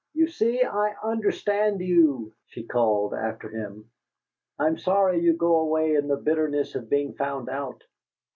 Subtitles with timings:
[0.15, 3.91] "You see, I understand you," she called after him.
[4.57, 7.83] "I'm sorry you go away in the bitterness of being found out."